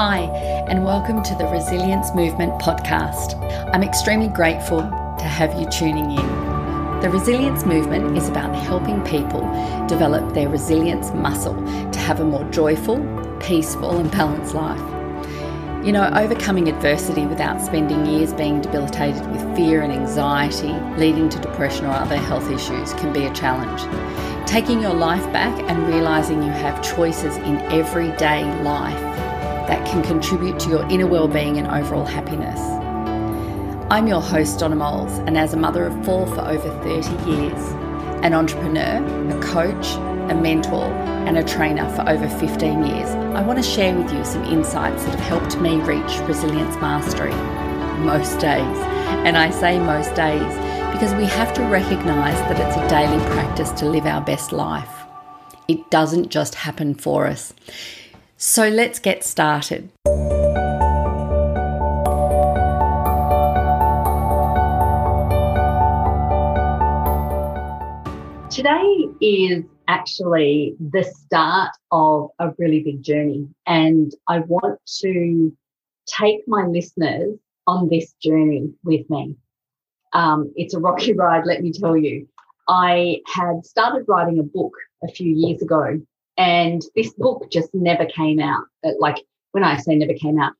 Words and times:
Hi, 0.00 0.20
and 0.68 0.84
welcome 0.84 1.24
to 1.24 1.34
the 1.34 1.48
Resilience 1.48 2.14
Movement 2.14 2.52
podcast. 2.62 3.34
I'm 3.74 3.82
extremely 3.82 4.28
grateful 4.28 4.82
to 4.82 5.24
have 5.24 5.58
you 5.58 5.68
tuning 5.70 6.12
in. 6.12 7.00
The 7.00 7.10
Resilience 7.10 7.64
Movement 7.64 8.16
is 8.16 8.28
about 8.28 8.54
helping 8.54 9.02
people 9.02 9.40
develop 9.88 10.34
their 10.34 10.48
resilience 10.48 11.12
muscle 11.14 11.56
to 11.90 11.98
have 11.98 12.20
a 12.20 12.24
more 12.24 12.48
joyful, 12.52 13.00
peaceful, 13.40 13.98
and 13.98 14.08
balanced 14.12 14.54
life. 14.54 14.78
You 15.84 15.90
know, 15.90 16.08
overcoming 16.14 16.68
adversity 16.68 17.26
without 17.26 17.60
spending 17.60 18.06
years 18.06 18.32
being 18.32 18.60
debilitated 18.60 19.28
with 19.32 19.56
fear 19.56 19.82
and 19.82 19.92
anxiety, 19.92 20.74
leading 20.96 21.28
to 21.30 21.40
depression 21.40 21.86
or 21.86 21.94
other 21.94 22.18
health 22.18 22.48
issues, 22.52 22.92
can 22.94 23.12
be 23.12 23.24
a 23.24 23.34
challenge. 23.34 23.82
Taking 24.48 24.80
your 24.80 24.94
life 24.94 25.24
back 25.32 25.58
and 25.68 25.88
realizing 25.88 26.40
you 26.44 26.52
have 26.52 26.84
choices 26.84 27.36
in 27.38 27.56
everyday 27.72 28.44
life 28.62 29.07
that 29.68 29.86
can 29.86 30.02
contribute 30.02 30.58
to 30.58 30.70
your 30.70 30.82
inner 30.90 31.06
well-being 31.06 31.58
and 31.58 31.66
overall 31.68 32.04
happiness. 32.04 32.58
I'm 33.90 34.06
your 34.06 34.20
host, 34.20 34.58
Donna 34.58 34.76
Moulds, 34.76 35.18
and 35.18 35.38
as 35.38 35.52
a 35.52 35.56
mother 35.56 35.86
of 35.86 36.04
four 36.04 36.26
for 36.26 36.40
over 36.40 36.70
30 36.82 37.30
years, 37.30 37.72
an 38.24 38.34
entrepreneur, 38.34 39.04
a 39.30 39.42
coach, 39.42 39.86
a 40.30 40.34
mentor, 40.34 40.84
and 41.26 41.36
a 41.36 41.44
trainer 41.44 41.88
for 41.94 42.08
over 42.08 42.28
15 42.28 42.86
years, 42.86 43.08
I 43.36 43.42
want 43.42 43.58
to 43.58 43.62
share 43.62 43.94
with 43.94 44.12
you 44.12 44.24
some 44.24 44.42
insights 44.44 45.04
that 45.04 45.14
have 45.14 45.20
helped 45.20 45.60
me 45.60 45.76
reach 45.80 46.18
resilience 46.26 46.74
mastery 46.76 47.32
most 48.04 48.40
days. 48.40 48.78
And 49.24 49.36
I 49.36 49.50
say 49.50 49.78
most 49.78 50.14
days 50.14 50.54
because 50.92 51.14
we 51.14 51.26
have 51.26 51.52
to 51.54 51.62
recognize 51.64 52.38
that 52.48 52.58
it's 52.58 52.76
a 52.76 52.88
daily 52.88 53.22
practice 53.32 53.70
to 53.72 53.86
live 53.86 54.06
our 54.06 54.22
best 54.22 54.50
life. 54.50 54.90
It 55.68 55.90
doesn't 55.90 56.30
just 56.30 56.54
happen 56.54 56.94
for 56.94 57.26
us. 57.26 57.52
So 58.40 58.68
let's 58.68 59.00
get 59.00 59.24
started. 59.24 59.90
Today 68.48 69.08
is 69.20 69.64
actually 69.88 70.76
the 70.78 71.02
start 71.02 71.70
of 71.90 72.30
a 72.38 72.52
really 72.58 72.84
big 72.84 73.02
journey, 73.02 73.48
and 73.66 74.12
I 74.28 74.38
want 74.46 74.78
to 75.00 75.52
take 76.06 76.46
my 76.46 76.64
listeners 76.64 77.36
on 77.66 77.88
this 77.88 78.12
journey 78.22 78.72
with 78.84 79.10
me. 79.10 79.34
Um, 80.12 80.52
it's 80.54 80.74
a 80.74 80.78
rocky 80.78 81.12
ride, 81.16 81.44
let 81.44 81.60
me 81.60 81.72
tell 81.72 81.96
you. 81.96 82.28
I 82.68 83.16
had 83.26 83.66
started 83.66 84.04
writing 84.06 84.38
a 84.38 84.44
book 84.44 84.74
a 85.02 85.08
few 85.08 85.34
years 85.34 85.60
ago 85.60 86.00
and 86.38 86.82
this 86.94 87.12
book 87.14 87.50
just 87.50 87.74
never 87.74 88.06
came 88.06 88.40
out. 88.40 88.64
Like 88.98 89.16
when 89.52 89.64
I 89.64 89.76
say 89.76 89.96
never 89.96 90.14
came 90.14 90.40
out, 90.40 90.52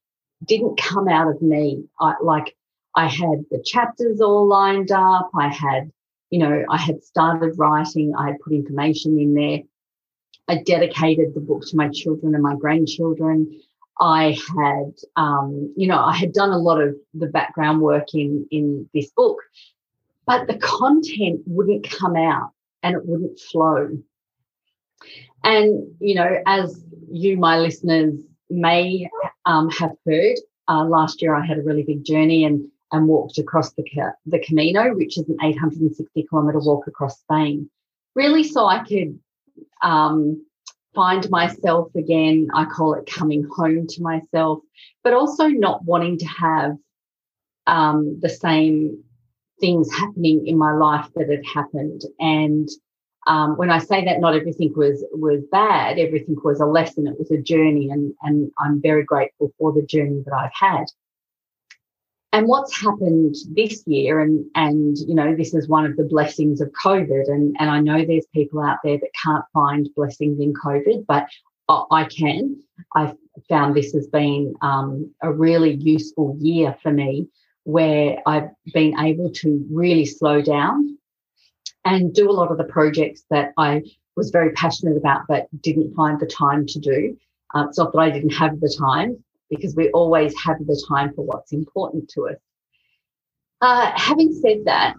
didn't 0.45 0.77
come 0.77 1.09
out 1.09 1.29
of 1.29 1.41
me. 1.41 1.84
I, 2.01 2.15
like 2.21 2.57
I 2.97 3.07
had 3.07 3.45
the 3.51 3.62
chapters 3.65 4.21
all 4.21 4.47
lined 4.47 4.91
up. 4.91 5.31
I 5.34 5.49
had, 5.49 5.91
you 6.31 6.41
know, 6.41 6.65
I 6.69 6.77
had 6.77 7.05
started 7.05 7.56
writing. 7.56 8.12
I 8.19 8.27
had 8.29 8.41
put 8.41 8.53
information 8.53 9.19
in 9.19 9.34
there. 9.34 9.61
I 10.49 10.62
dedicated 10.62 11.34
the 11.34 11.41
book 11.41 11.62
to 11.67 11.77
my 11.77 11.91
children 11.91 12.34
and 12.34 12.43
my 12.43 12.56
grandchildren. 12.56 13.61
I 14.01 14.37
had, 14.56 14.93
um, 15.17 15.73
you 15.77 15.87
know, 15.87 15.99
I 15.99 16.17
had 16.17 16.33
done 16.33 16.51
a 16.51 16.59
lot 16.59 16.81
of 16.81 16.97
the 17.15 17.27
background 17.27 17.81
work 17.81 18.15
in 18.15 18.47
in 18.51 18.89
this 18.95 19.11
book, 19.11 19.39
but 20.27 20.47
the 20.49 20.56
content 20.59 21.41
wouldn't 21.47 21.89
come 21.89 22.17
out 22.17 22.51
and 22.83 22.97
it 22.97 23.05
wouldn't 23.05 23.39
flow. 23.39 23.99
And, 25.44 25.94
you 26.00 26.14
know, 26.14 26.38
as 26.46 26.84
you, 27.10 27.36
my 27.36 27.58
listeners, 27.58 28.14
may 28.50 29.08
um, 29.46 29.70
have 29.70 29.92
heard, 30.06 30.36
uh, 30.68 30.84
last 30.84 31.22
year 31.22 31.34
I 31.34 31.44
had 31.44 31.58
a 31.58 31.62
really 31.62 31.82
big 31.82 32.04
journey 32.04 32.44
and, 32.44 32.68
and 32.92 33.06
walked 33.06 33.38
across 33.38 33.72
the, 33.72 33.84
the 34.26 34.38
Camino, 34.41 34.94
which 34.94 35.19
is 35.19 35.28
an 35.28 35.36
860 35.42 36.26
kilometre 36.28 36.60
walk 36.60 36.87
across 36.87 37.20
Spain, 37.20 37.70
really 38.14 38.42
so 38.42 38.66
I 38.66 38.84
could 38.84 39.19
um, 39.82 40.44
find 40.94 41.28
myself 41.31 41.94
again. 41.94 42.48
I 42.54 42.64
call 42.64 42.94
it 42.94 43.06
coming 43.06 43.47
home 43.56 43.87
to 43.87 44.03
myself, 44.03 44.60
but 45.04 45.12
also 45.12 45.47
not 45.47 45.84
wanting 45.84 46.19
to 46.19 46.26
have 46.26 46.76
um, 47.66 48.19
the 48.20 48.28
same 48.28 49.04
things 49.60 49.92
happening 49.92 50.47
in 50.47 50.56
my 50.56 50.72
life 50.72 51.08
that 51.14 51.28
had 51.28 51.44
happened. 51.47 52.03
And 52.19 52.69
um, 53.28 53.56
when 53.59 53.71
I 53.71 53.78
say 53.78 54.05
that 54.06 54.21
not 54.21 54.34
everything 54.34 54.72
was 54.75 55.05
was 55.12 55.43
bad, 55.53 55.99
everything 55.99 56.37
was 56.43 56.61
a 56.61 56.66
lesson. 56.66 57.06
It 57.06 57.19
was 57.19 57.31
a 57.31 57.41
journey, 57.41 57.91
and 57.91 58.15
and 58.22 58.50
I'm 58.59 58.81
very 58.81 59.05
grateful 59.05 59.53
for 59.59 59.72
the 59.72 59.83
journey 59.83 60.22
that 60.25 60.34
I've 60.34 60.50
had. 60.59 60.87
And 62.33 62.47
what's 62.47 62.81
happened 62.81 63.37
this 63.55 63.87
year, 63.87 64.21
and 64.21 64.47
and 64.55 64.97
you 64.99 65.15
know, 65.15 65.37
this 65.37 65.55
is 65.55 65.69
one 65.69 65.84
of 65.84 65.97
the 65.97 66.05
blessings 66.05 66.62
of 66.62 66.72
COVID, 66.83 67.28
and 67.28 67.55
and 67.61 67.71
I 67.71 67.81
know 67.81 68.05
there's 68.05 68.27
people 68.34 68.62
out 68.62 68.78
there 68.83 68.99
that 68.99 69.11
can't 69.22 69.44
find 69.53 69.88
blessings 69.94 70.41
in 70.41 70.55
COVID, 70.55 71.05
but 71.06 71.27
I 71.69 72.05
can. 72.05 72.62
I've 72.97 73.15
found 73.50 73.77
this 73.77 73.93
has 73.93 74.06
been 74.06 74.55
um, 74.62 75.15
a 75.22 75.31
really 75.31 75.75
useful 75.75 76.34
year 76.41 76.75
for 76.83 76.91
me, 76.91 77.28
where 77.65 78.17
I've 78.25 78.49
been 78.72 78.99
able 78.99 79.31
to 79.33 79.67
really 79.71 80.06
slow 80.06 80.41
down 80.41 80.97
and 81.88 82.15
do 82.15 82.31
a 82.31 82.32
lot 82.32 82.50
of 82.50 82.59
the 82.59 82.65
projects 82.65 83.25
that 83.31 83.53
I 83.56 83.82
was 84.15 84.31
very 84.31 84.53
passionate 84.53 84.99
about 84.99 85.22
but 85.26 85.47
didn't 85.62 85.94
find 85.94 86.21
the 86.21 86.26
time 86.26 86.66
to 86.66 86.78
do. 86.78 87.16
Uh, 87.54 87.65
it's 87.69 87.78
not 87.78 87.93
that 87.93 87.99
I 87.99 88.10
didn't 88.10 88.34
have 88.34 88.60
the 88.60 88.75
time 88.78 89.25
because 89.49 89.75
we 89.75 89.91
always 89.93 90.34
have 90.44 90.59
the 90.59 90.84
time 90.87 91.15
for 91.15 91.25
what's 91.25 91.53
important 91.53 92.10
to 92.10 92.28
us. 92.28 92.37
Uh, 93.62 93.91
having 93.94 94.32
said 94.32 94.59
that, 94.66 94.94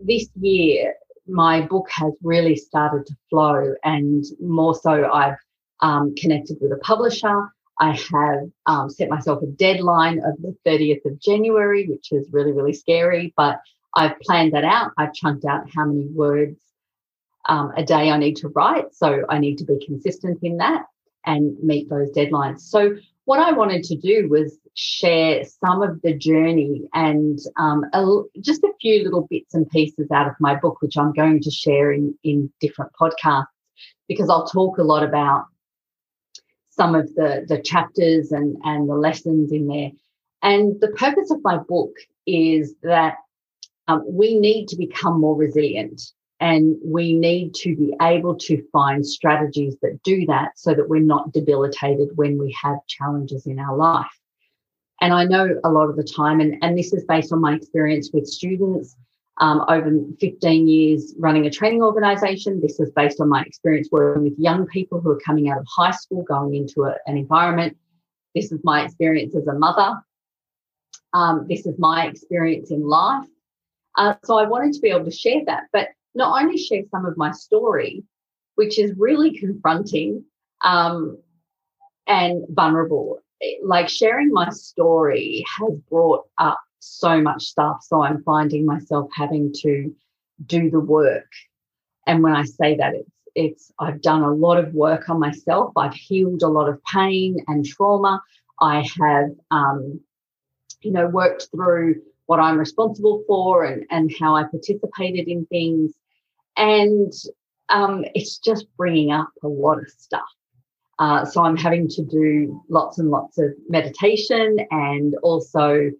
this 0.00 0.28
year 0.40 0.94
my 1.28 1.60
book 1.60 1.86
has 1.90 2.12
really 2.22 2.56
started 2.56 3.06
to 3.06 3.14
flow, 3.30 3.74
and 3.84 4.24
more 4.40 4.74
so, 4.74 5.10
I've 5.12 5.36
um, 5.80 6.14
connected 6.16 6.56
with 6.60 6.72
a 6.72 6.78
publisher. 6.78 7.48
I 7.78 7.92
have 7.92 8.50
um, 8.66 8.90
set 8.90 9.08
myself 9.08 9.42
a 9.42 9.46
deadline 9.46 10.18
of 10.18 10.40
the 10.40 10.56
30th 10.66 11.04
of 11.04 11.20
January, 11.20 11.88
which 11.88 12.10
is 12.10 12.26
really, 12.32 12.52
really 12.52 12.72
scary, 12.72 13.32
but 13.36 13.60
I've 13.94 14.18
planned 14.20 14.52
that 14.54 14.64
out. 14.64 14.92
I've 14.98 15.14
chunked 15.14 15.44
out 15.44 15.70
how 15.74 15.86
many 15.86 16.06
words 16.06 16.58
um, 17.48 17.72
a 17.76 17.84
day 17.84 18.10
I 18.10 18.16
need 18.18 18.36
to 18.36 18.48
write. 18.48 18.94
So 18.94 19.24
I 19.28 19.38
need 19.38 19.58
to 19.58 19.64
be 19.64 19.84
consistent 19.84 20.38
in 20.42 20.58
that 20.58 20.84
and 21.26 21.56
meet 21.62 21.88
those 21.88 22.10
deadlines. 22.12 22.60
So 22.60 22.96
what 23.24 23.38
I 23.38 23.52
wanted 23.52 23.84
to 23.84 23.96
do 23.96 24.28
was 24.28 24.58
share 24.74 25.44
some 25.44 25.82
of 25.82 26.00
the 26.02 26.14
journey 26.14 26.88
and 26.94 27.38
um, 27.56 27.84
a, 27.92 28.22
just 28.40 28.64
a 28.64 28.72
few 28.80 29.04
little 29.04 29.26
bits 29.30 29.54
and 29.54 29.68
pieces 29.70 30.10
out 30.10 30.26
of 30.26 30.34
my 30.40 30.54
book, 30.54 30.80
which 30.80 30.96
I'm 30.96 31.12
going 31.12 31.40
to 31.42 31.50
share 31.50 31.92
in, 31.92 32.16
in 32.24 32.50
different 32.60 32.92
podcasts 33.00 33.46
because 34.08 34.28
I'll 34.28 34.46
talk 34.46 34.78
a 34.78 34.82
lot 34.82 35.04
about 35.04 35.44
some 36.70 36.94
of 36.94 37.14
the, 37.14 37.44
the 37.46 37.60
chapters 37.60 38.32
and, 38.32 38.56
and 38.64 38.88
the 38.88 38.94
lessons 38.94 39.52
in 39.52 39.68
there. 39.68 39.90
And 40.42 40.80
the 40.80 40.88
purpose 40.88 41.30
of 41.30 41.44
my 41.44 41.58
book 41.58 41.92
is 42.26 42.74
that 42.82 43.16
um, 43.88 44.04
we 44.06 44.38
need 44.38 44.68
to 44.68 44.76
become 44.76 45.20
more 45.20 45.36
resilient 45.36 46.00
and 46.40 46.76
we 46.84 47.14
need 47.14 47.54
to 47.54 47.76
be 47.76 47.94
able 48.02 48.34
to 48.34 48.62
find 48.72 49.06
strategies 49.06 49.76
that 49.80 50.02
do 50.02 50.26
that 50.26 50.50
so 50.56 50.74
that 50.74 50.88
we're 50.88 51.00
not 51.00 51.32
debilitated 51.32 52.08
when 52.16 52.36
we 52.36 52.56
have 52.60 52.78
challenges 52.88 53.46
in 53.46 53.60
our 53.60 53.76
life. 53.76 54.18
And 55.00 55.12
I 55.12 55.24
know 55.24 55.60
a 55.64 55.70
lot 55.70 55.88
of 55.88 55.96
the 55.96 56.04
time, 56.04 56.40
and, 56.40 56.56
and 56.62 56.76
this 56.76 56.92
is 56.92 57.04
based 57.04 57.32
on 57.32 57.40
my 57.40 57.54
experience 57.54 58.10
with 58.12 58.26
students 58.26 58.96
um, 59.38 59.64
over 59.68 59.90
15 60.20 60.68
years 60.68 61.14
running 61.18 61.46
a 61.46 61.50
training 61.50 61.82
organization. 61.82 62.60
This 62.60 62.78
is 62.80 62.90
based 62.90 63.20
on 63.20 63.28
my 63.28 63.42
experience 63.42 63.88
working 63.90 64.24
with 64.24 64.38
young 64.38 64.66
people 64.66 65.00
who 65.00 65.10
are 65.10 65.20
coming 65.20 65.48
out 65.48 65.58
of 65.58 65.66
high 65.68 65.90
school, 65.92 66.22
going 66.22 66.54
into 66.54 66.84
a, 66.84 66.94
an 67.06 67.16
environment. 67.16 67.76
This 68.34 68.52
is 68.52 68.60
my 68.64 68.84
experience 68.84 69.34
as 69.34 69.46
a 69.46 69.54
mother. 69.54 69.96
Um, 71.12 71.46
this 71.48 71.66
is 71.66 71.78
my 71.78 72.06
experience 72.06 72.70
in 72.70 72.86
life. 72.86 73.26
Uh, 73.96 74.14
so 74.24 74.38
I 74.38 74.46
wanted 74.46 74.72
to 74.74 74.80
be 74.80 74.90
able 74.90 75.04
to 75.04 75.10
share 75.10 75.44
that, 75.46 75.64
but 75.72 75.88
not 76.14 76.42
only 76.42 76.58
share 76.58 76.82
some 76.90 77.06
of 77.06 77.16
my 77.16 77.32
story, 77.32 78.04
which 78.54 78.78
is 78.78 78.92
really 78.96 79.38
confronting 79.38 80.24
um, 80.62 81.18
and 82.06 82.44
vulnerable. 82.50 83.18
Like 83.64 83.88
sharing 83.88 84.32
my 84.32 84.50
story 84.50 85.44
has 85.58 85.74
brought 85.90 86.26
up 86.38 86.60
so 86.78 87.20
much 87.20 87.44
stuff. 87.44 87.78
So 87.82 88.02
I'm 88.02 88.22
finding 88.22 88.64
myself 88.64 89.10
having 89.14 89.52
to 89.62 89.94
do 90.46 90.70
the 90.70 90.80
work. 90.80 91.30
And 92.06 92.22
when 92.22 92.34
I 92.34 92.44
say 92.44 92.76
that, 92.76 92.94
it's 92.94 93.10
it's 93.34 93.72
I've 93.78 94.00
done 94.00 94.22
a 94.22 94.32
lot 94.32 94.58
of 94.58 94.74
work 94.74 95.08
on 95.08 95.18
myself. 95.18 95.72
I've 95.76 95.94
healed 95.94 96.42
a 96.42 96.48
lot 96.48 96.68
of 96.68 96.82
pain 96.84 97.38
and 97.48 97.64
trauma. 97.64 98.22
I 98.60 98.86
have, 99.00 99.30
um, 99.50 100.00
you 100.82 100.92
know, 100.92 101.06
worked 101.08 101.48
through 101.50 102.02
what 102.26 102.40
I'm 102.40 102.58
responsible 102.58 103.24
for 103.26 103.64
and, 103.64 103.84
and 103.90 104.12
how 104.18 104.36
I 104.36 104.44
participated 104.44 105.28
in 105.28 105.46
things. 105.46 105.92
And 106.56 107.12
um, 107.68 108.04
it's 108.14 108.38
just 108.38 108.66
bringing 108.76 109.12
up 109.12 109.30
a 109.42 109.48
lot 109.48 109.78
of 109.78 109.88
stuff. 109.88 110.22
Uh, 110.98 111.24
so 111.24 111.42
I'm 111.42 111.56
having 111.56 111.88
to 111.88 112.04
do 112.04 112.62
lots 112.68 112.98
and 112.98 113.10
lots 113.10 113.38
of 113.38 113.50
meditation 113.68 114.58
and 114.70 115.14
also 115.22 115.90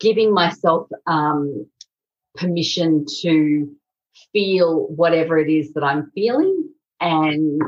giving 0.00 0.34
myself 0.34 0.88
um, 1.06 1.66
permission 2.36 3.06
to 3.22 3.74
feel 4.32 4.86
whatever 4.88 5.38
it 5.38 5.50
is 5.50 5.72
that 5.72 5.84
I'm 5.84 6.10
feeling 6.14 6.68
and 7.00 7.62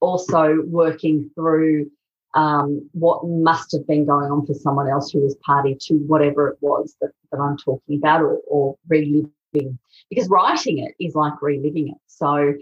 also 0.00 0.58
working 0.66 1.30
through 1.34 1.90
um, 2.36 2.88
what 2.92 3.26
must 3.26 3.72
have 3.72 3.86
been 3.86 4.04
going 4.04 4.30
on 4.30 4.46
for 4.46 4.52
someone 4.54 4.88
else 4.88 5.10
who 5.10 5.20
was 5.20 5.34
party 5.36 5.74
to 5.80 5.94
whatever 5.94 6.48
it 6.48 6.58
was 6.60 6.94
that, 7.00 7.10
that 7.32 7.38
I'm 7.38 7.56
talking 7.56 7.96
about 7.96 8.20
or, 8.20 8.38
or 8.46 8.76
reliving. 8.88 9.78
Because 10.10 10.28
writing 10.28 10.78
it 10.78 10.94
is 11.02 11.14
like 11.14 11.40
reliving 11.40 11.88
it. 11.88 11.98
So 12.06 12.54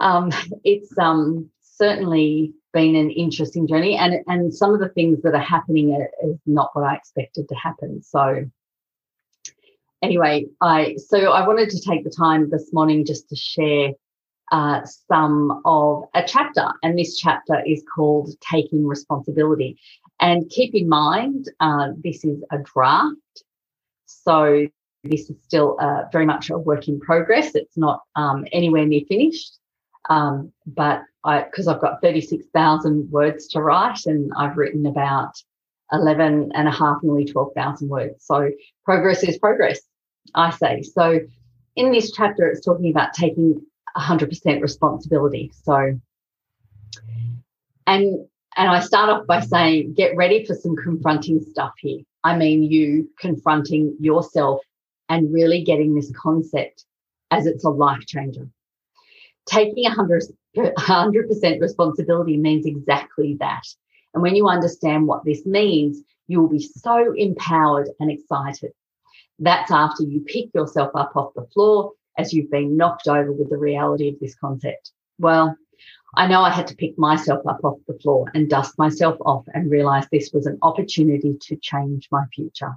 um, 0.00 0.32
it's 0.64 0.98
um, 0.98 1.48
certainly 1.62 2.52
been 2.72 2.96
an 2.96 3.10
interesting 3.10 3.68
journey, 3.68 3.96
and 3.96 4.16
and 4.26 4.52
some 4.52 4.74
of 4.74 4.80
the 4.80 4.88
things 4.88 5.22
that 5.22 5.34
are 5.34 5.38
happening 5.38 6.06
is 6.24 6.36
not 6.44 6.70
what 6.74 6.84
I 6.84 6.96
expected 6.96 7.48
to 7.48 7.54
happen. 7.54 8.02
So 8.02 8.44
anyway, 10.02 10.46
I 10.60 10.96
so 10.96 11.30
I 11.30 11.46
wanted 11.46 11.70
to 11.70 11.80
take 11.80 12.02
the 12.02 12.10
time 12.10 12.50
this 12.50 12.72
morning 12.72 13.06
just 13.06 13.28
to 13.28 13.36
share 13.36 13.92
uh, 14.52 14.80
some 15.08 15.60
of 15.64 16.04
a 16.14 16.22
chapter, 16.26 16.68
and 16.82 16.98
this 16.98 17.16
chapter 17.16 17.62
is 17.66 17.82
called 17.94 18.30
Taking 18.40 18.86
Responsibility. 18.86 19.78
And 20.20 20.48
keep 20.50 20.74
in 20.74 20.88
mind, 20.88 21.46
uh, 21.60 21.88
this 22.02 22.24
is 22.24 22.42
a 22.50 22.58
draft. 22.58 23.16
So 24.06 24.66
this 25.04 25.28
is 25.30 25.36
still 25.42 25.76
uh, 25.80 26.04
very 26.12 26.26
much 26.26 26.50
a 26.50 26.58
work 26.58 26.88
in 26.88 27.00
progress. 27.00 27.54
It's 27.54 27.76
not 27.76 28.02
um, 28.14 28.46
anywhere 28.52 28.86
near 28.86 29.02
finished. 29.08 29.58
Um, 30.08 30.52
but 30.66 31.02
I, 31.24 31.42
because 31.42 31.66
I've 31.66 31.80
got 31.80 32.00
36,000 32.00 33.10
words 33.10 33.48
to 33.48 33.60
write 33.60 34.06
and 34.06 34.30
I've 34.36 34.56
written 34.56 34.86
about 34.86 35.32
11 35.92 36.52
and 36.54 36.68
a 36.68 36.70
half, 36.70 36.98
nearly 37.02 37.24
12,000 37.24 37.88
words. 37.88 38.24
So 38.24 38.50
progress 38.84 39.22
is 39.24 39.38
progress, 39.38 39.80
I 40.34 40.50
say. 40.50 40.82
So 40.82 41.20
in 41.74 41.92
this 41.92 42.12
chapter, 42.12 42.46
it's 42.46 42.64
talking 42.64 42.90
about 42.90 43.12
taking 43.14 43.60
100% 43.96 44.62
responsibility. 44.62 45.52
So, 45.64 45.98
and 47.86 48.26
and 48.56 48.70
I 48.70 48.80
start 48.80 49.10
off 49.10 49.26
by 49.26 49.40
saying, 49.40 49.94
get 49.94 50.16
ready 50.16 50.44
for 50.44 50.54
some 50.54 50.76
confronting 50.76 51.44
stuff 51.50 51.74
here. 51.78 52.00
I 52.24 52.36
mean, 52.36 52.62
you 52.62 53.10
confronting 53.20 53.96
yourself 54.00 54.62
and 55.08 55.32
really 55.32 55.62
getting 55.62 55.94
this 55.94 56.10
concept 56.16 56.84
as 57.30 57.46
it's 57.46 57.64
a 57.64 57.70
life 57.70 58.06
changer. 58.06 58.48
Taking 59.44 59.84
100, 59.84 60.22
100% 60.56 61.60
responsibility 61.60 62.38
means 62.38 62.64
exactly 62.64 63.36
that. 63.40 63.62
And 64.14 64.22
when 64.22 64.34
you 64.34 64.48
understand 64.48 65.06
what 65.06 65.24
this 65.24 65.44
means, 65.44 66.00
you 66.26 66.40
will 66.40 66.48
be 66.48 66.58
so 66.58 67.12
empowered 67.12 67.90
and 68.00 68.10
excited. 68.10 68.72
That's 69.38 69.70
after 69.70 70.02
you 70.02 70.20
pick 70.20 70.54
yourself 70.54 70.92
up 70.94 71.14
off 71.14 71.34
the 71.34 71.46
floor 71.52 71.92
as 72.18 72.32
you've 72.32 72.50
been 72.50 72.76
knocked 72.76 73.08
over 73.08 73.32
with 73.32 73.50
the 73.50 73.58
reality 73.58 74.08
of 74.08 74.18
this 74.20 74.34
concept? 74.34 74.92
Well, 75.18 75.56
I 76.16 76.26
know 76.26 76.42
I 76.42 76.50
had 76.50 76.66
to 76.68 76.76
pick 76.76 76.98
myself 76.98 77.46
up 77.46 77.64
off 77.64 77.78
the 77.86 77.98
floor 77.98 78.30
and 78.34 78.48
dust 78.48 78.78
myself 78.78 79.16
off 79.20 79.44
and 79.52 79.70
realize 79.70 80.06
this 80.10 80.30
was 80.32 80.46
an 80.46 80.58
opportunity 80.62 81.36
to 81.42 81.56
change 81.56 82.08
my 82.10 82.24
future. 82.34 82.74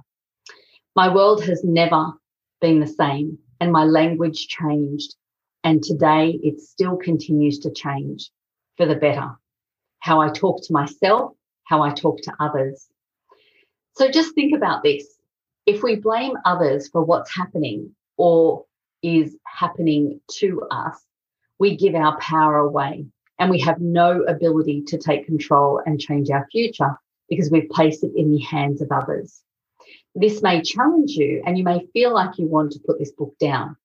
My 0.94 1.12
world 1.14 1.42
has 1.44 1.64
never 1.64 2.12
been 2.60 2.80
the 2.80 2.86
same, 2.86 3.38
and 3.60 3.72
my 3.72 3.84
language 3.84 4.48
changed. 4.48 5.14
And 5.62 5.82
today 5.82 6.38
it 6.42 6.60
still 6.60 6.96
continues 6.96 7.58
to 7.60 7.70
change 7.70 8.30
for 8.76 8.86
the 8.86 8.94
better. 8.94 9.30
How 10.00 10.20
I 10.20 10.30
talk 10.30 10.62
to 10.64 10.72
myself, 10.72 11.32
how 11.64 11.82
I 11.82 11.92
talk 11.92 12.20
to 12.22 12.34
others. 12.40 12.88
So 13.96 14.10
just 14.10 14.34
think 14.34 14.54
about 14.54 14.82
this. 14.82 15.06
If 15.66 15.82
we 15.82 15.96
blame 15.96 16.32
others 16.44 16.88
for 16.88 17.04
what's 17.04 17.34
happening 17.34 17.94
or 18.16 18.64
is 19.02 19.36
happening 19.44 20.20
to 20.38 20.62
us, 20.70 21.00
we 21.58 21.76
give 21.76 21.94
our 21.94 22.18
power 22.18 22.58
away 22.58 23.06
and 23.38 23.50
we 23.50 23.60
have 23.60 23.80
no 23.80 24.22
ability 24.22 24.82
to 24.88 24.98
take 24.98 25.26
control 25.26 25.80
and 25.84 26.00
change 26.00 26.30
our 26.30 26.46
future 26.50 26.98
because 27.28 27.50
we've 27.50 27.70
placed 27.70 28.04
it 28.04 28.12
in 28.14 28.32
the 28.32 28.40
hands 28.40 28.82
of 28.82 28.92
others. 28.92 29.42
This 30.14 30.42
may 30.42 30.62
challenge 30.62 31.12
you 31.12 31.42
and 31.46 31.56
you 31.56 31.64
may 31.64 31.86
feel 31.92 32.12
like 32.12 32.38
you 32.38 32.46
want 32.46 32.72
to 32.72 32.80
put 32.80 32.98
this 32.98 33.12
book 33.12 33.34
down. 33.38 33.76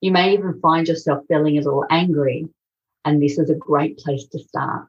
You 0.00 0.10
may 0.10 0.34
even 0.34 0.60
find 0.60 0.88
yourself 0.88 1.24
feeling 1.28 1.56
a 1.56 1.62
little 1.62 1.84
angry, 1.88 2.48
and 3.04 3.22
this 3.22 3.38
is 3.38 3.48
a 3.48 3.54
great 3.54 3.98
place 3.98 4.26
to 4.28 4.38
start. 4.38 4.88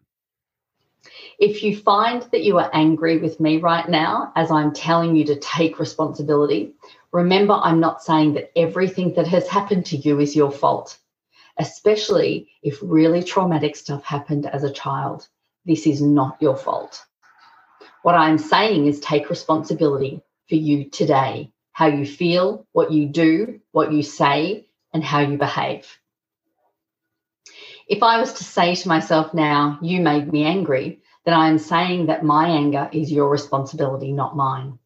If 1.39 1.63
you 1.63 1.77
find 1.77 2.21
that 2.31 2.43
you 2.43 2.57
are 2.57 2.69
angry 2.73 3.17
with 3.17 3.39
me 3.39 3.57
right 3.57 3.87
now, 3.87 4.33
as 4.35 4.51
I'm 4.51 4.73
telling 4.73 5.15
you 5.15 5.25
to 5.25 5.39
take 5.39 5.79
responsibility, 5.79 6.73
remember 7.11 7.53
I'm 7.53 7.79
not 7.79 8.03
saying 8.03 8.33
that 8.33 8.51
everything 8.55 9.13
that 9.15 9.27
has 9.27 9.47
happened 9.47 9.85
to 9.87 9.97
you 9.97 10.19
is 10.19 10.35
your 10.35 10.51
fault, 10.51 10.97
especially 11.57 12.49
if 12.61 12.79
really 12.81 13.23
traumatic 13.23 13.75
stuff 13.75 14.03
happened 14.03 14.45
as 14.45 14.63
a 14.63 14.71
child. 14.71 15.27
This 15.65 15.87
is 15.87 16.01
not 16.01 16.37
your 16.41 16.55
fault. 16.55 17.03
What 18.03 18.15
I'm 18.15 18.37
saying 18.37 18.87
is 18.87 18.99
take 18.99 19.29
responsibility 19.29 20.21
for 20.47 20.55
you 20.55 20.89
today, 20.89 21.51
how 21.71 21.87
you 21.87 22.05
feel, 22.05 22.65
what 22.71 22.91
you 22.91 23.07
do, 23.07 23.59
what 23.71 23.91
you 23.91 24.03
say, 24.03 24.67
and 24.93 25.03
how 25.03 25.19
you 25.19 25.37
behave. 25.37 25.97
If 27.87 28.03
I 28.03 28.19
was 28.19 28.33
to 28.33 28.43
say 28.43 28.75
to 28.75 28.87
myself 28.87 29.33
now, 29.33 29.79
you 29.81 30.01
made 30.01 30.31
me 30.31 30.43
angry, 30.43 31.01
then 31.25 31.33
I 31.33 31.49
am 31.49 31.57
saying 31.57 32.07
that 32.07 32.23
my 32.23 32.47
anger 32.47 32.89
is 32.91 33.11
your 33.11 33.29
responsibility, 33.29 34.11
not 34.11 34.35
mine. 34.35 34.79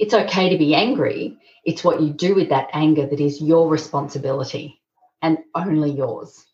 It's 0.00 0.14
okay 0.14 0.48
to 0.48 0.56
be 0.56 0.74
angry. 0.74 1.36
It's 1.62 1.84
what 1.84 2.00
you 2.00 2.08
do 2.08 2.34
with 2.34 2.48
that 2.48 2.70
anger 2.72 3.04
that 3.06 3.20
is 3.20 3.42
your 3.42 3.68
responsibility 3.68 4.80
and 5.20 5.36
only 5.54 5.90
yours. 5.90 6.46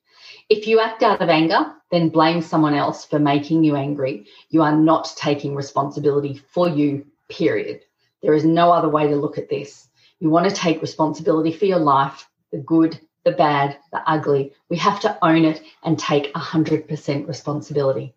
If 0.48 0.66
you 0.66 0.80
act 0.80 1.04
out 1.04 1.22
of 1.22 1.28
anger, 1.28 1.72
then 1.92 2.08
blame 2.08 2.42
someone 2.42 2.74
else 2.74 3.04
for 3.04 3.20
making 3.20 3.62
you 3.62 3.76
angry. 3.76 4.26
You 4.50 4.62
are 4.62 4.74
not 4.74 5.14
taking 5.16 5.54
responsibility 5.54 6.34
for 6.34 6.68
you, 6.68 7.06
period. 7.28 7.82
There 8.20 8.34
is 8.34 8.44
no 8.44 8.72
other 8.72 8.88
way 8.88 9.06
to 9.06 9.14
look 9.14 9.38
at 9.38 9.48
this. 9.48 9.86
You 10.18 10.28
want 10.28 10.50
to 10.50 10.54
take 10.54 10.82
responsibility 10.82 11.52
for 11.52 11.66
your 11.66 11.78
life, 11.78 12.28
the 12.50 12.58
good, 12.58 12.98
the 13.24 13.30
bad, 13.30 13.78
the 13.92 14.02
ugly. 14.10 14.54
We 14.70 14.76
have 14.78 14.98
to 15.02 15.24
own 15.24 15.44
it 15.44 15.62
and 15.84 15.96
take 15.96 16.34
100% 16.34 17.28
responsibility. 17.28 18.15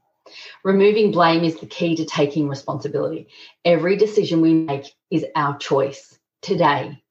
Removing 0.63 1.11
blame 1.11 1.43
is 1.43 1.59
the 1.59 1.65
key 1.65 1.95
to 1.95 2.05
taking 2.05 2.47
responsibility. 2.47 3.27
Every 3.65 3.95
decision 3.95 4.41
we 4.41 4.53
make 4.53 4.93
is 5.09 5.25
our 5.35 5.57
choice 5.57 6.17
today, 6.41 7.01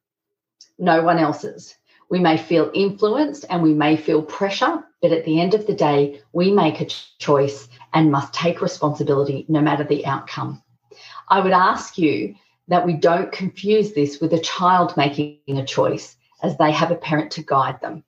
no 0.78 1.02
one 1.02 1.18
else's. 1.18 1.74
We 2.10 2.18
may 2.20 2.36
feel 2.38 2.70
influenced 2.72 3.44
and 3.50 3.62
we 3.62 3.74
may 3.74 3.96
feel 3.96 4.22
pressure, 4.22 4.82
but 5.02 5.12
at 5.12 5.24
the 5.24 5.40
end 5.40 5.54
of 5.54 5.66
the 5.66 5.74
day, 5.74 6.22
we 6.32 6.50
make 6.50 6.80
a 6.80 6.86
choice 7.18 7.68
and 7.92 8.10
must 8.10 8.32
take 8.32 8.62
responsibility 8.62 9.44
no 9.48 9.60
matter 9.60 9.84
the 9.84 10.06
outcome. 10.06 10.62
I 11.28 11.40
would 11.40 11.52
ask 11.52 11.98
you 11.98 12.34
that 12.68 12.86
we 12.86 12.94
don't 12.94 13.32
confuse 13.32 13.92
this 13.92 14.20
with 14.20 14.32
a 14.32 14.40
child 14.40 14.96
making 14.96 15.40
a 15.48 15.66
choice 15.66 16.16
as 16.42 16.56
they 16.56 16.72
have 16.72 16.90
a 16.90 16.96
parent 16.96 17.32
to 17.32 17.42
guide 17.42 17.80
them. 17.80 18.04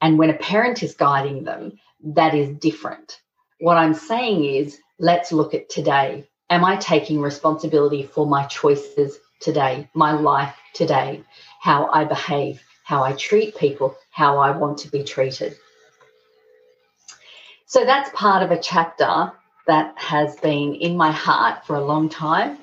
And 0.00 0.18
when 0.18 0.30
a 0.30 0.34
parent 0.38 0.82
is 0.82 0.94
guiding 0.94 1.44
them, 1.44 1.78
that 2.02 2.34
is 2.34 2.56
different. 2.58 3.20
What 3.60 3.76
I'm 3.76 3.94
saying 3.94 4.44
is, 4.44 4.78
let's 5.00 5.32
look 5.32 5.52
at 5.52 5.68
today. 5.68 6.28
Am 6.48 6.64
I 6.64 6.76
taking 6.76 7.20
responsibility 7.20 8.04
for 8.04 8.24
my 8.24 8.46
choices 8.46 9.18
today, 9.40 9.88
my 9.94 10.12
life 10.12 10.54
today, 10.74 11.22
how 11.60 11.90
I 11.92 12.04
behave, 12.04 12.62
how 12.84 13.02
I 13.02 13.12
treat 13.14 13.56
people, 13.56 13.96
how 14.10 14.38
I 14.38 14.56
want 14.56 14.78
to 14.78 14.90
be 14.90 15.02
treated? 15.02 15.56
So 17.66 17.84
that's 17.84 18.10
part 18.14 18.44
of 18.44 18.52
a 18.52 18.60
chapter 18.60 19.32
that 19.66 19.98
has 19.98 20.36
been 20.36 20.76
in 20.76 20.96
my 20.96 21.10
heart 21.10 21.66
for 21.66 21.74
a 21.74 21.84
long 21.84 22.08
time. 22.08 22.58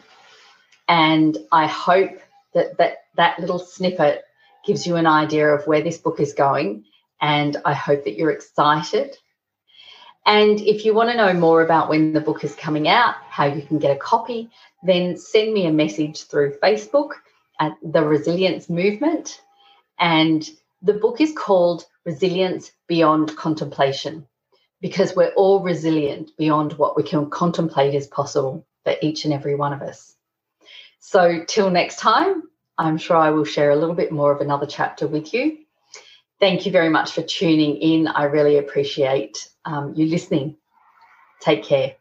And 0.88 1.38
I 1.52 1.68
hope 1.68 2.20
that 2.54 2.78
that, 2.78 3.00
that 3.16 3.40
little 3.40 3.60
snippet 3.60 4.24
gives 4.66 4.88
you 4.88 4.96
an 4.96 5.08
idea 5.08 5.50
of 5.50 5.68
where 5.68 5.82
this 5.82 5.98
book 5.98 6.22
is 6.22 6.34
going. 6.34 6.86
And 7.22 7.58
I 7.66 7.74
hope 7.74 8.06
that 8.06 8.16
you're 8.16 8.32
excited 8.32 9.18
and 10.26 10.60
if 10.60 10.86
you 10.86 10.94
want 10.94 11.12
to 11.12 11.18
know 11.18 11.34
more 11.34 11.62
about 11.62 11.90
when 11.90 12.14
the 12.14 12.22
book 12.22 12.44
is 12.44 12.56
coming 12.56 12.88
out, 12.88 13.16
how 13.30 13.46
you 13.46 13.62
can 13.62 13.78
get 13.78 13.96
a 13.96 14.00
copy, 14.00 14.50
then 14.84 15.18
send 15.18 15.54
me 15.54 15.68
a 15.68 15.72
message 15.72 16.24
through 16.24 16.58
Facebook 16.64 17.12
at 17.60 17.78
the 17.84 18.02
Resilience 18.02 18.70
Movement. 18.70 19.42
And 20.00 20.48
the 20.82 20.94
book 20.94 21.22
is 21.22 21.32
called 21.32 21.86
Resilience 22.06 22.72
Beyond 22.88 23.36
Contemplation 23.38 24.28
because 24.82 25.16
we're 25.16 25.34
all 25.36 25.62
resilient 25.62 26.32
beyond 26.38 26.74
what 26.74 26.96
we 26.96 27.04
can 27.04 27.30
contemplate 27.30 27.96
is 27.96 28.08
possible 28.08 28.66
for 28.84 28.96
each 29.02 29.26
and 29.26 29.34
every 29.34 29.56
one 29.56 29.74
of 29.74 29.82
us. 29.82 30.16
So, 31.00 31.44
till 31.48 31.70
next 31.70 32.00
time, 32.00 32.44
I'm 32.78 32.98
sure 32.98 33.16
I 33.16 33.30
will 33.30 33.46
share 33.46 33.72
a 33.72 33.76
little 33.76 33.96
bit 33.96 34.12
more 34.12 34.32
of 34.32 34.42
another 34.42 34.66
chapter 34.66 35.08
with 35.08 35.34
you. 35.34 35.65
Thank 36.40 36.66
you 36.66 36.72
very 36.72 36.90
much 36.90 37.12
for 37.12 37.22
tuning 37.22 37.78
in. 37.78 38.08
I 38.08 38.24
really 38.24 38.58
appreciate 38.58 39.50
um, 39.64 39.94
you 39.96 40.08
listening. 40.08 40.58
Take 41.42 41.64
care. 41.64 41.96